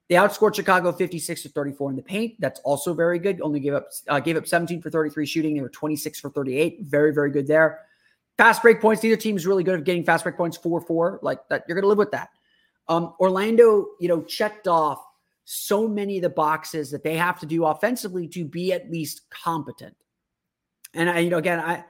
[0.09, 2.35] They outscored Chicago 56 to 34 in the paint.
[2.39, 3.41] That's also very good.
[3.41, 5.55] Only gave up uh, gave up 17 for 33 shooting.
[5.55, 6.81] They were 26 for 38.
[6.81, 7.79] Very, very good there.
[8.37, 9.01] Fast break points.
[9.01, 10.57] Neither team is really good at getting fast break points.
[10.57, 11.63] Four four like that.
[11.67, 12.29] You're going to live with that.
[12.89, 15.03] Um, Orlando, you know, checked off
[15.45, 19.29] so many of the boxes that they have to do offensively to be at least
[19.29, 19.95] competent.
[20.93, 21.83] And I, you know, again, I,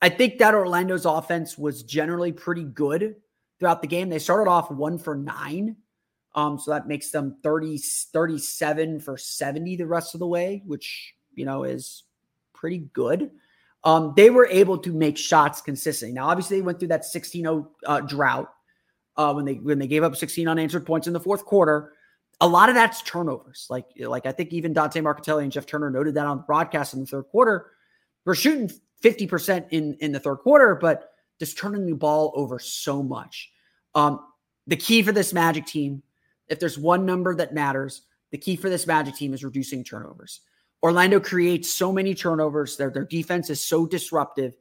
[0.00, 3.16] I think that Orlando's offense was generally pretty good
[3.58, 4.08] throughout the game.
[4.08, 5.76] They started off one for nine.
[6.34, 11.14] Um, so that makes them 30, 37 for 70 the rest of the way, which,
[11.34, 12.04] you know, is
[12.52, 13.30] pretty good
[13.84, 16.14] um, they were able to make shots consistently.
[16.14, 18.50] Now, obviously, they went through that 16-0 uh, drought
[19.16, 21.92] uh, when they when they gave up 16 unanswered points in the fourth quarter.
[22.44, 23.66] A lot of that's turnovers.
[23.70, 26.92] Like like I think even Dante Marchitelli and Jeff Turner noted that on the broadcast
[26.92, 27.70] in the third quarter.
[28.26, 28.70] We're shooting
[29.02, 33.50] 50% in in the third quarter, but just turning the ball over so much.
[33.94, 34.20] Um,
[34.66, 36.02] the key for this Magic team,
[36.48, 40.42] if there's one number that matters, the key for this Magic team is reducing turnovers.
[40.82, 42.76] Orlando creates so many turnovers.
[42.76, 44.52] Their, their defense is so disruptive.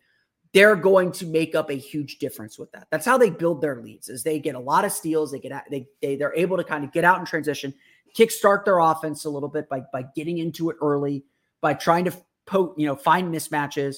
[0.53, 2.87] They're going to make up a huge difference with that.
[2.91, 4.07] That's how they build their leads.
[4.09, 5.31] Is they get a lot of steals.
[5.31, 7.73] They get out, they, they they're able to kind of get out in transition,
[8.15, 11.23] kickstart their offense a little bit by by getting into it early,
[11.61, 12.13] by trying to
[12.45, 13.97] poke, you know, find mismatches.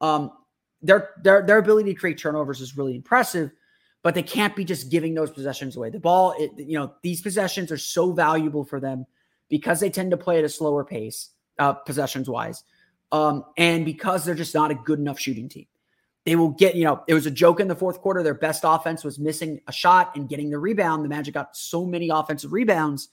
[0.00, 0.30] Um,
[0.82, 3.50] their their their ability to create turnovers is really impressive,
[4.02, 5.90] but they can't be just giving those possessions away.
[5.90, 9.06] The ball, it, you know, these possessions are so valuable for them
[9.48, 12.62] because they tend to play at a slower pace uh, possessions wise.
[13.10, 15.66] Um, and because they're just not a good enough shooting team,
[16.28, 18.22] they will get, you know, it was a joke in the fourth quarter.
[18.22, 21.02] Their best offense was missing a shot and getting the rebound.
[21.02, 23.08] The Magic got so many offensive rebounds.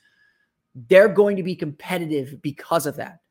[0.89, 3.21] They're going to be competitive because of that.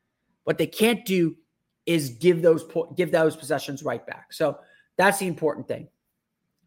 [0.45, 1.37] What they can't do
[1.85, 2.65] is give those
[2.97, 4.33] give those possessions right back.
[4.33, 4.59] So
[4.97, 5.89] that's the important thing.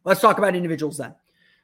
[0.04, 1.16] Let's talk about individuals then.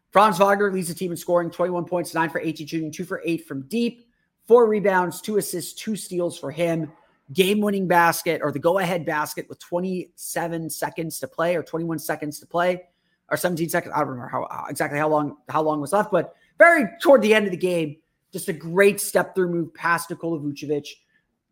[0.10, 3.22] Franz Wagner leads the team in scoring 21 points, 9 for 18 shooting, 2 for
[3.24, 4.08] 8 from deep
[4.48, 6.92] four rebounds, two assists, two steals for him.
[7.32, 12.00] Game winning basket or the go ahead basket with 27 seconds to play or 21
[12.00, 12.84] seconds to play
[13.30, 13.94] or 17 seconds.
[13.96, 17.34] I don't remember how exactly how long how long was left, but very toward the
[17.34, 17.98] end of the game,
[18.32, 20.88] just a great step through move past Nikola Vucevic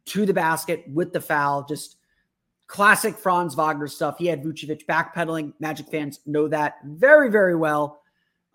[0.06, 1.64] to the basket with the foul.
[1.64, 1.98] Just
[2.68, 4.18] classic Franz Wagner stuff.
[4.18, 5.54] He had Vucevic backpedaling.
[5.60, 8.02] Magic fans know that very, very well.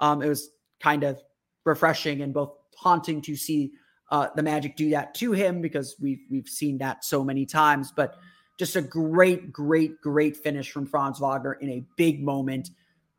[0.01, 0.51] Um, it was
[0.81, 1.23] kind of
[1.65, 3.73] refreshing and both haunting to see
[4.11, 7.93] uh, the Magic do that to him because we've we've seen that so many times.
[7.95, 8.17] But
[8.59, 12.71] just a great, great, great finish from Franz Wagner in a big moment.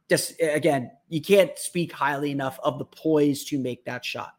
[0.09, 4.35] Just again, you can't speak highly enough of the poise to make that shot.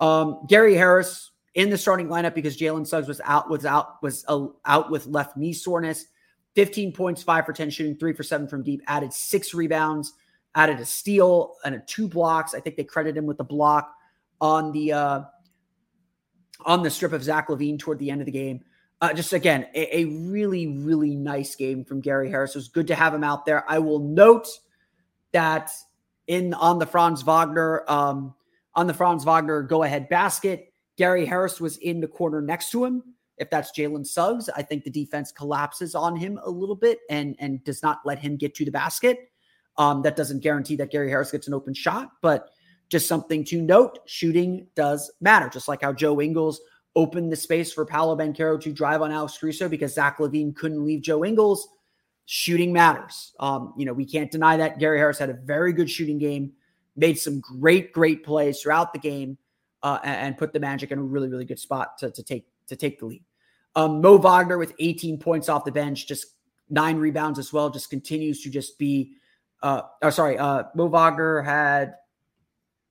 [0.00, 4.24] Um, Gary Harris in the starting lineup because Jalen Suggs was out was out was
[4.28, 6.06] uh, out with left knee soreness.
[6.54, 10.14] 15 points, five for 10 shooting, three for seven from deep, added six rebounds,
[10.54, 12.54] added a steal and a two blocks.
[12.54, 13.94] I think they credit him with the block
[14.40, 15.20] on the uh,
[16.64, 18.64] on the strip of Zach LaVine toward the end of the game.
[19.00, 22.54] Uh, just again, a, a, really, really nice game from Gary Harris.
[22.54, 23.70] It was good to have him out there.
[23.70, 24.48] I will note
[25.32, 25.70] that
[26.26, 28.34] in on the Franz Wagner um,
[28.74, 32.84] on the Franz Wagner go ahead basket, Gary Harris was in the corner next to
[32.84, 33.02] him.
[33.36, 37.36] If that's Jalen Suggs, I think the defense collapses on him a little bit and
[37.38, 39.30] and does not let him get to the basket.
[39.76, 42.48] Um, that doesn't guarantee that Gary Harris gets an open shot, but
[42.88, 46.60] just something to note shooting does matter, just like how Joe Ingles
[46.94, 50.84] opened the space for Paolo Banchero to drive on Alex Caruso because Zach LaVine couldn't
[50.84, 51.68] leave Joe Ingles.
[52.24, 53.34] Shooting matters.
[53.38, 54.80] Um, you know, we can't deny that.
[54.80, 56.52] Gary Harris had a very good shooting game,
[56.96, 59.38] made some great, great plays throughout the game,
[59.84, 62.46] uh, and, and, put the Magic in a really, really good spot to, to take
[62.66, 63.22] to take the lead.
[63.76, 66.26] Um, Mo Wagner with 18 points off the bench, just
[66.68, 69.12] nine rebounds as well, just continues to just be.
[69.62, 71.94] Uh, oh, sorry, uh, Mo Wagner had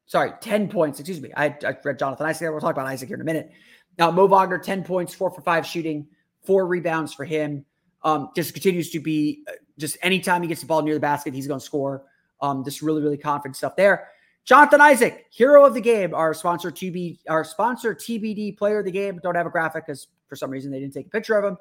[0.06, 1.00] sorry, 10 points.
[1.00, 1.32] Excuse me.
[1.36, 2.50] I, I read Jonathan Isaac.
[2.50, 3.52] We'll talk about Isaac here in a minute.
[3.98, 6.08] Now, Mo Wagner, 10 points, four for five shooting,
[6.44, 7.66] four rebounds for him.
[8.04, 11.34] Um, just continues to be uh, just anytime he gets the ball near the basket,
[11.34, 12.04] he's going to score.
[12.42, 14.10] Um, just really, really confident stuff there.
[14.44, 18.92] Jonathan Isaac, hero of the game, our sponsor TB, our sponsor TBD player of the
[18.92, 19.20] game.
[19.24, 21.58] Don't have a graphic because for some reason they didn't take a picture of him.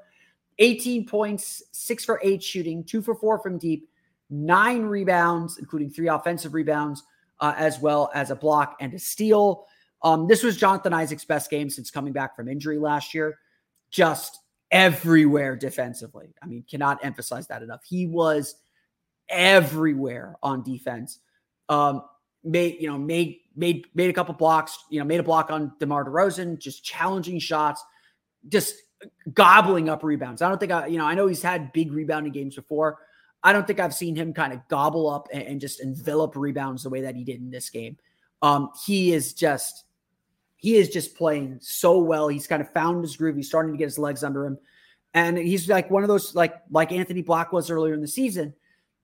[0.59, 3.88] 18 points, six for eight shooting, two for four from deep,
[4.28, 7.03] nine rebounds, including three offensive rebounds,
[7.41, 9.66] uh, as well as a block and a steal.
[10.03, 13.39] Um, this was Jonathan Isaac's best game since coming back from injury last year.
[13.91, 14.39] Just
[14.70, 16.35] everywhere defensively.
[16.43, 17.82] I mean, cannot emphasize that enough.
[17.85, 18.57] He was
[19.28, 21.20] everywhere on defense.
[21.68, 22.03] Um,
[22.43, 24.76] made you know made made made a couple blocks.
[24.91, 27.82] You know, made a block on DeMar DeRozan, just challenging shots,
[28.49, 28.74] just
[29.32, 30.43] gobbling up rebounds.
[30.43, 32.99] I don't think I you know I know he's had big rebounding games before.
[33.45, 36.82] I don't think I've seen him kind of gobble up and, and just envelop rebounds
[36.82, 37.97] the way that he did in this game.
[38.42, 39.84] Um, he is just
[40.57, 42.26] he is just playing so well.
[42.28, 43.36] He's kind of found his groove.
[43.36, 44.59] He's starting to get his legs under him.
[45.12, 48.55] And he's like one of those, like like Anthony Black was earlier in the season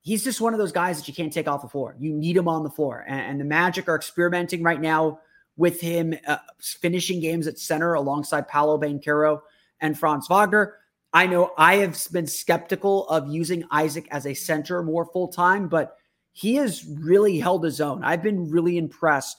[0.03, 1.95] he's just one of those guys that you can't take off the floor.
[1.99, 3.05] You need him on the floor.
[3.07, 5.21] And, and the Magic are experimenting right now
[5.57, 9.41] with him uh, finishing games at center alongside Paolo Banchero
[9.81, 10.77] and Franz Wagner.
[11.13, 15.69] I know I have been skeptical of using Isaac as a center more full time,
[15.69, 15.97] but
[16.33, 18.05] he has really held his own.
[18.05, 19.39] I've been really impressed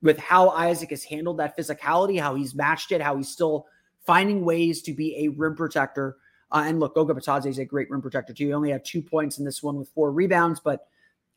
[0.00, 3.66] with how Isaac has handled that physicality, how he's matched it, how he's still
[4.06, 6.16] finding ways to be a rim protector
[6.50, 8.46] uh, and look, Goga Bitadze is a great rim protector too.
[8.46, 10.86] He only had two points in this one with four rebounds, but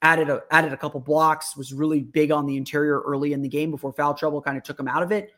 [0.02, 1.58] added a added a couple blocks.
[1.58, 4.64] Was really big on the interior early in the game before foul trouble kind of
[4.64, 5.34] took him out of it.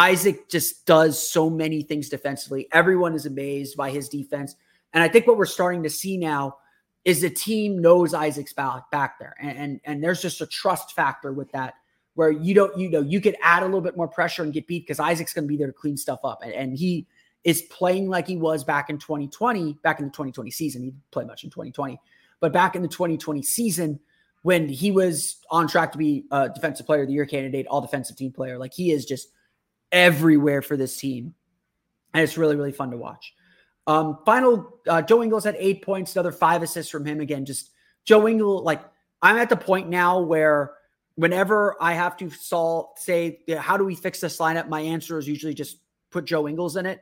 [0.00, 2.66] Isaac just does so many things defensively.
[2.72, 4.56] Everyone is amazed by his defense,
[4.94, 6.56] and I think what we're starting to see now
[7.04, 11.34] is the team knows Isaac's back there, and and, and there's just a trust factor
[11.34, 11.74] with that
[12.14, 14.66] where you don't you know you could add a little bit more pressure and get
[14.66, 17.06] beat because Isaac's going to be there to clean stuff up, and, and he
[17.44, 20.82] is playing like he was back in 2020, back in the 2020 season.
[20.82, 22.00] He didn't play much in 2020,
[22.40, 24.00] but back in the 2020 season,
[24.42, 27.82] when he was on track to be a defensive player of the year candidate, all
[27.82, 29.28] defensive team player, like he is just
[29.92, 31.34] everywhere for this team.
[32.14, 33.34] And it's really, really fun to watch.
[33.86, 37.20] Um, final, uh, Joe Ingles had eight points, another five assists from him.
[37.20, 37.70] Again, just
[38.04, 38.82] Joe Ingles, like
[39.22, 40.72] I'm at the point now where
[41.14, 44.68] whenever I have to solve, say, how do we fix this lineup?
[44.68, 45.78] My answer is usually just
[46.10, 47.00] put Joe Ingles in it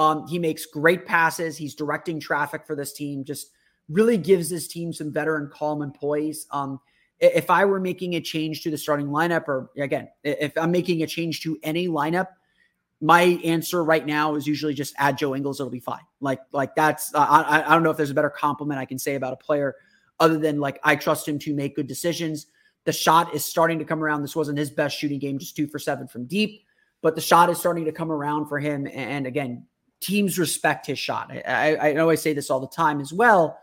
[0.00, 1.58] um, he makes great passes.
[1.58, 3.22] He's directing traffic for this team.
[3.22, 3.50] Just
[3.90, 6.46] really gives this team some veteran calm and poise.
[6.52, 6.80] Um,
[7.20, 11.02] if I were making a change to the starting lineup, or again, if I'm making
[11.02, 12.28] a change to any lineup,
[13.00, 15.60] my answer right now is usually just add Joe Ingles.
[15.60, 16.02] It'll be fine.
[16.20, 19.14] Like, like that's I, I don't know if there's a better compliment I can say
[19.14, 19.76] about a player
[20.18, 22.46] other than like I trust him to make good decisions.
[22.84, 24.22] The shot is starting to come around.
[24.22, 26.62] This wasn't his best shooting game, just two for seven from deep,
[27.02, 28.86] but the shot is starting to come around for him.
[28.86, 29.66] And again,
[30.00, 31.30] teams respect his shot.
[31.30, 33.58] I, I, I I say this all the time as well.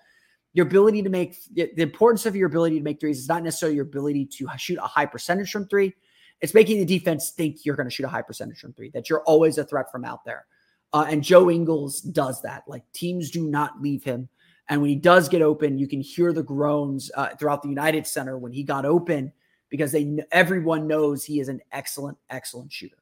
[0.54, 3.76] Your ability to make the importance of your ability to make threes is not necessarily
[3.76, 5.93] your ability to shoot a high percentage from three.
[6.41, 9.10] It's making the defense think you're going to shoot a high percentage from three, that
[9.10, 10.45] you're always a threat from out there.
[10.93, 12.64] Uh, and Joe Ingles does that.
[12.68, 14.30] Like teams do not leave him.
[14.70, 18.06] And when he does get open, you can hear the groans uh, throughout the United
[18.06, 19.32] Center when he got open
[19.70, 22.98] because they everyone knows he is an excellent, excellent shooter.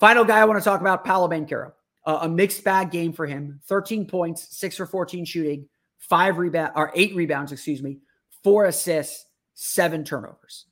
[0.00, 1.72] Final guy I want to talk about, Paolo Banchero.
[2.06, 5.66] Uh, a mixed bag game for him 13 points, six for 14 shooting,
[6.08, 7.98] five rebound or eight rebounds, excuse me,
[8.42, 10.66] four assists, seven turnovers.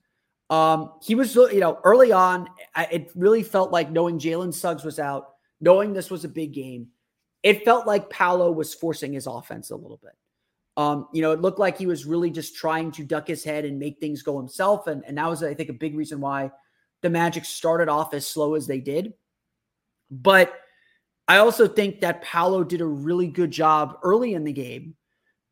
[0.51, 4.99] Um, he was, you know, early on, it really felt like knowing Jalen Suggs was
[4.99, 5.31] out,
[5.61, 6.89] knowing this was a big game,
[7.43, 10.13] it felt like Paolo was forcing his offense a little bit.
[10.77, 13.65] Um, you know, it looked like he was really just trying to duck his head
[13.65, 14.87] and make things go himself.
[14.87, 16.51] And, and that was, I think, a big reason why
[17.01, 19.15] the Magic started off as slow as they did.
[20.11, 20.55] But
[21.29, 24.97] I also think that Paolo did a really good job early in the game.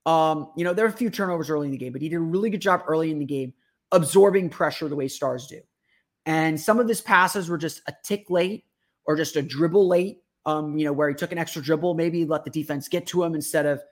[0.06, 2.16] Um, you know, there are a few turnovers early in the game, but he did
[2.16, 3.52] a really good job early in the game
[3.92, 5.60] absorbing pressure the way stars do.
[6.26, 8.64] And some of his passes were just a tick late
[9.04, 10.18] or just a dribble late.
[10.46, 13.22] Um, you know, where he took an extra dribble, maybe let the defense get to
[13.22, 13.82] him instead of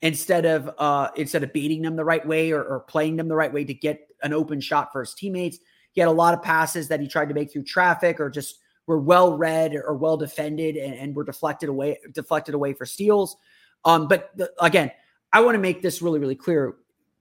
[0.00, 3.34] instead of uh instead of beating them the right way or, or playing them the
[3.34, 5.58] right way to get an open shot for his teammates.
[5.92, 8.60] He had a lot of passes that he tried to make through traffic or just
[8.86, 13.36] were well read or well defended and, and were deflected away deflected away for steals.
[13.84, 14.92] Um, but the, again,
[15.32, 16.76] I want to make this really really clear.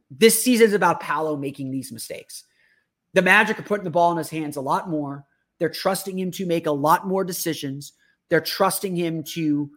[0.10, 2.44] This season is about Paolo making these mistakes.
[3.14, 5.26] The Magic are putting the ball in his hands a lot more.
[5.60, 7.94] They're trusting him to make a lot more decisions.
[8.30, 9.70] They're trusting him to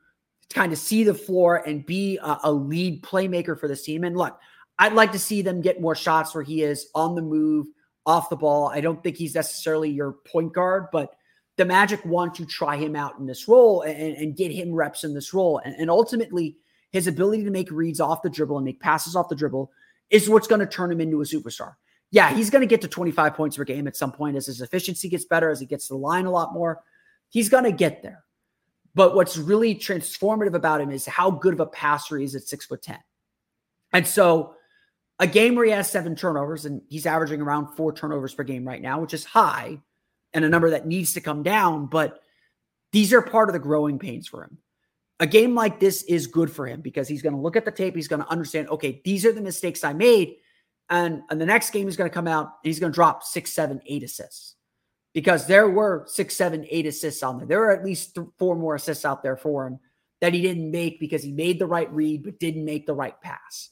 [0.53, 4.05] kind of see the floor and be a, a lead playmaker for this team.
[4.05, 4.39] And look,
[4.79, 7.67] I'd like to see them get more shots where he is on the move,
[8.07, 8.69] off the ball.
[8.69, 11.15] I don't think he's necessarily your point guard, but
[11.57, 15.05] the Magic want to try him out in this role and, and get him reps
[15.05, 15.61] in this role.
[15.65, 16.57] And, and ultimately,
[16.91, 19.71] his ability to make reads off the dribble and make passes off the dribble
[20.11, 21.75] is what's going to turn him into a superstar.
[22.11, 24.61] Yeah, he's going to get to 25 points per game at some point as his
[24.61, 26.83] efficiency gets better, as he gets to the line a lot more.
[27.29, 28.25] He's going to get there.
[28.95, 32.43] But what's really transformative about him is how good of a passer he is at
[32.43, 32.99] six foot 10.
[33.93, 34.55] And so
[35.21, 38.67] a game where he has seven turnovers and he's averaging around four turnovers per game
[38.67, 39.79] right now, which is high
[40.33, 41.87] and a number that needs to come down.
[41.87, 42.21] But
[42.91, 44.59] these are part of the growing pains for him.
[45.21, 47.71] A game like this is good for him because he's going to look at the
[47.71, 47.95] tape.
[47.95, 50.37] He's going to understand, okay, these are the mistakes I made.
[50.89, 53.23] And, and the next game, he's going to come out and he's going to drop
[53.23, 54.57] six, seven, eight assists
[55.13, 57.47] because there were six, seven, eight assists on there.
[57.47, 59.79] There were at least th- four more assists out there for him
[60.21, 63.19] that he didn't make because he made the right read but didn't make the right
[63.21, 63.71] pass.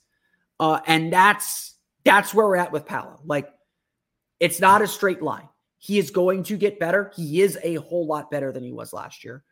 [0.61, 3.21] Uh, and that's that's where we're at with Paolo.
[3.25, 3.49] Like,
[4.41, 5.49] it's not a straight line.
[5.79, 7.13] He is going to get better.
[7.15, 9.45] He is a whole lot better than he was last year.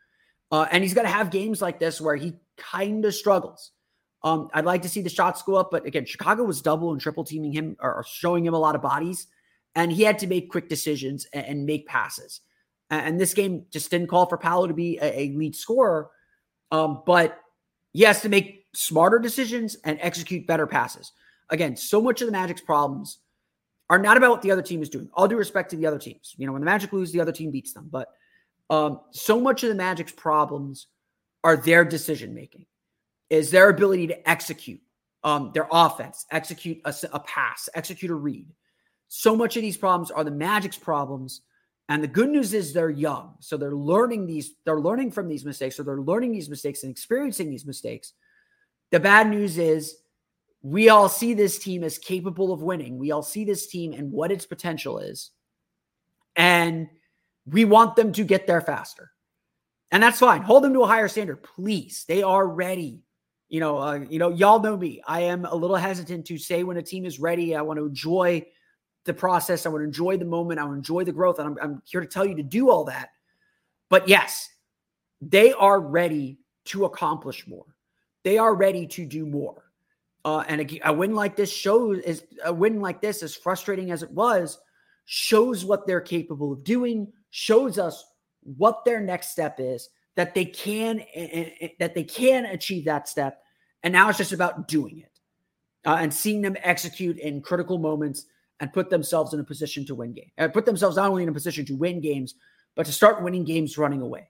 [0.51, 3.71] Uh, and he's going to have games like this where he kind of struggles.
[4.23, 6.99] Um, I'd like to see the shots go up, but again, Chicago was double and
[6.99, 9.27] triple teaming him or, showing him a lot of bodies,
[9.75, 12.41] and he had to make quick decisions and, and make passes.
[12.89, 16.09] And, and, this game just didn't call for Paolo to be a, a lead scorer,
[16.71, 17.39] um, but
[17.93, 21.11] he has to make smarter decisions and execute better passes.
[21.49, 23.19] Again, so much of the Magic's problems
[23.89, 25.09] are not about what the other team is doing.
[25.13, 26.35] All due respect to the other teams.
[26.37, 27.87] You know, when the Magic lose, the other team beats them.
[27.89, 28.09] But
[28.69, 30.87] um, so much of the Magic's problems
[31.43, 32.65] are their decision making,
[33.29, 34.81] is their ability to execute
[35.23, 38.47] um, their offense, execute a, a pass, execute a read.
[39.07, 41.41] So much of these problems are the Magic's problems.
[41.89, 43.35] And the good news is they're young.
[43.39, 46.91] So they're learning these, they're learning from these mistakes, or they're learning these mistakes and
[46.91, 48.13] experiencing these mistakes.
[48.91, 49.95] The bad news is
[50.61, 52.97] we all see this team as capable of winning.
[52.97, 55.31] We all see this team and what its potential is.
[56.35, 56.89] And
[57.49, 59.11] we want them to get there faster.
[59.91, 60.41] And that's fine.
[60.41, 62.03] Hold them to a higher standard, please.
[62.07, 63.03] They are ready.
[63.47, 65.01] You know, uh, you know, y'all know me.
[65.07, 67.55] I am a little hesitant to say when a team is ready.
[67.55, 68.45] I want to enjoy
[69.05, 69.65] the process.
[69.65, 70.59] I want to enjoy the moment.
[70.59, 71.39] I want to enjoy the growth.
[71.39, 73.09] And I'm, I'm here to tell you to do all that.
[73.89, 74.49] But yes,
[75.21, 77.65] they are ready to accomplish more.
[78.23, 79.63] They are ready to do more.
[80.25, 83.91] Uh, and a, a, win like this shows is a win like this, as frustrating
[83.91, 84.59] as it was,
[85.05, 88.05] shows what they're capable of doing, shows us
[88.41, 90.97] what their next step is, that they can
[91.79, 93.41] that they can achieve that step,
[93.83, 95.19] and now it's just about doing it
[95.85, 98.25] uh, and seeing them execute in critical moments
[98.59, 101.29] and put themselves in a position to win game Uh, put themselves not only in
[101.29, 102.35] a position to win games,
[102.75, 104.29] but to start winning games running away.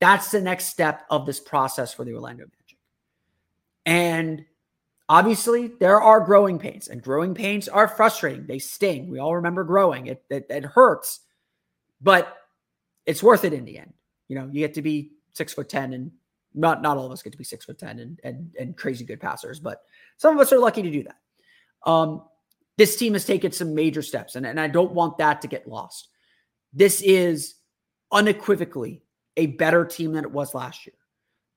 [0.00, 2.78] That's the next step of this process for the Orlando Magic.
[3.86, 4.44] And
[5.08, 8.46] Obviously, there are growing pains, and growing pains are frustrating.
[8.46, 9.10] They sting.
[9.10, 10.06] We all remember growing.
[10.06, 11.20] It, it, it hurts,
[12.04, 12.36] but
[13.06, 13.92] it's worth it in the end.
[14.28, 16.12] You know, you get to be six foot ten, and
[16.54, 19.04] not not all of us get to be six foot ten and and and crazy
[19.04, 19.82] good passers, but
[20.18, 21.90] some of us are lucky to do that.
[21.90, 22.22] Um,
[22.76, 25.66] this team has taken some major steps, and, and I don't want that to get
[25.68, 26.08] lost.
[26.72, 27.54] This is
[28.12, 29.02] unequivocally
[29.36, 30.96] a better team than it was last year.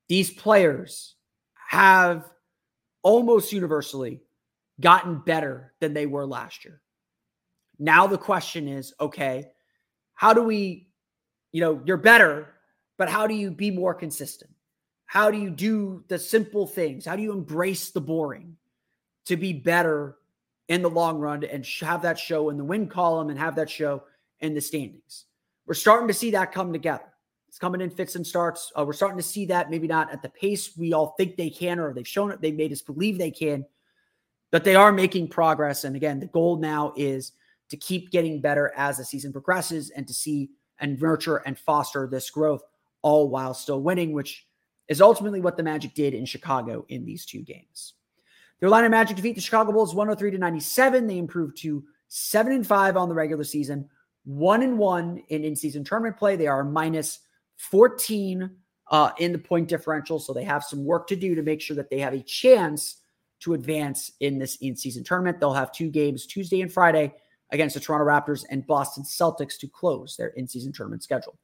[0.08, 1.16] These players
[1.68, 2.30] have
[3.04, 4.22] almost universally
[4.80, 6.82] gotten better than they were last year.
[7.80, 9.48] Now the question is, okay,
[10.18, 10.88] how do we,
[11.52, 12.48] you know, you're better,
[12.98, 14.50] but how do you be more consistent?
[15.06, 17.06] How do you do the simple things?
[17.06, 18.58] How do you embrace the boring
[19.26, 20.18] to be better
[20.68, 23.70] in the long run and have that show in the win column and have that
[23.70, 24.04] show
[24.40, 25.26] in the standings?
[25.68, 27.14] We're starting to see that come together.
[27.48, 28.72] It's coming in fits and starts.
[28.76, 31.52] Uh, we're starting to see that maybe not at the pace we all think they
[31.52, 33.66] can, or they've shown it, they've made us believe they can,
[34.50, 35.84] but they are making progress.
[35.84, 37.34] And again, the goal now is
[37.70, 40.50] to keep getting better as the season progresses and to see
[40.80, 42.62] and nurture and foster this growth,
[43.02, 44.46] all while still winning, which
[44.88, 47.94] is ultimately what the Magic did in Chicago in these two games.
[48.60, 51.08] The Orlando Magic defeat the Chicago Bulls 103 to 97.
[51.08, 53.90] They improved to 7 and 5 on the regular season,
[54.24, 56.36] 1 and 1 in in-season tournament play.
[56.36, 57.20] They are minus
[57.58, 58.50] 14
[58.90, 60.20] uh, in the point differential.
[60.20, 63.02] So they have some work to do to make sure that they have a chance
[63.42, 65.40] to advance in this in season tournament.
[65.40, 67.14] They'll have two games Tuesday and Friday
[67.52, 71.38] against the Toronto Raptors and Boston Celtics to close their in season tournament schedule.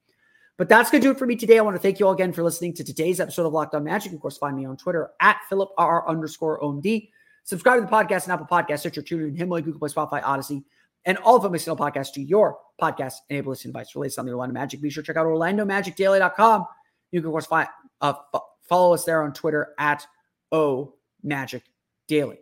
[0.58, 1.58] But that's going to do it for me today.
[1.58, 3.84] I want to thank you all again for listening to today's episode of Locked On
[3.84, 4.14] Magic.
[4.14, 7.10] Of course, find me on Twitter at Philip R underscore OMD.
[7.44, 10.64] Subscribe to the podcast and Apple Podcasts, Stitcher, TuneIn, Himalaya, Google Play, Spotify, Audacy,
[11.06, 14.32] and all of them single podcast to your podcast enable listening device related on the
[14.32, 14.82] Orlando Magic.
[14.82, 16.66] Be sure to check out OrlandoMagicDaily.com.
[17.12, 17.68] You can, of course, find,
[18.00, 18.14] uh,
[18.62, 20.06] follow us there on Twitter at
[20.52, 20.94] O
[21.24, 21.64] Magic
[22.08, 22.40] Daily.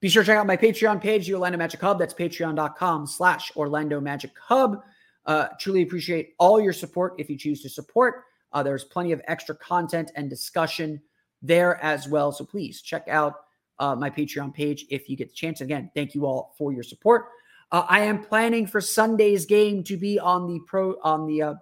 [0.00, 1.98] Be sure to check out my Patreon page, the Orlando Magic Hub.
[1.98, 4.82] That's patreon.com slash Orlando Magic Hub.
[5.24, 8.24] Uh, truly appreciate all your support if you choose to support.
[8.52, 11.00] Uh, there's plenty of extra content and discussion
[11.42, 12.30] there as well.
[12.30, 13.34] So please check out
[13.78, 15.60] uh, my Patreon page if you get the chance.
[15.60, 17.26] Again, thank you all for your support.
[17.72, 21.54] Uh, I am planning for Sunday's game to be on the pro on the uh,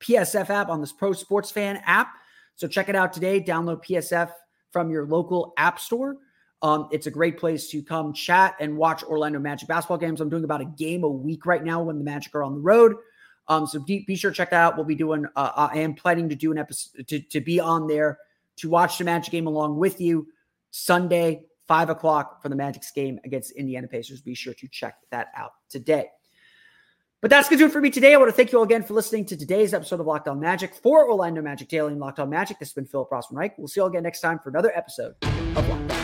[0.00, 2.08] PSF app on this Pro Sports Fan app.
[2.56, 3.40] So check it out today.
[3.40, 4.30] Download PSF
[4.70, 6.18] from your local app store.
[6.64, 10.22] Um, it's a great place to come chat and watch Orlando Magic basketball games.
[10.22, 12.60] I'm doing about a game a week right now when the Magic are on the
[12.60, 12.96] road.
[13.48, 14.76] Um, so be, be sure to check that out.
[14.76, 15.26] We'll be doing.
[15.36, 18.18] Uh, I am planning to do an episode to, to be on there
[18.56, 20.26] to watch the Magic game along with you
[20.70, 24.22] Sunday, five o'clock for the Magic's game against Indiana Pacers.
[24.22, 26.06] Be sure to check that out today.
[27.20, 28.14] But that's going to do it for me today.
[28.14, 30.40] I want to thank you all again for listening to today's episode of Locked On
[30.40, 32.58] Magic for Orlando Magic Daily and Locked On Magic.
[32.58, 33.58] This has been Philip Rossman Reich.
[33.58, 36.03] We'll see you all again next time for another episode of Locked On.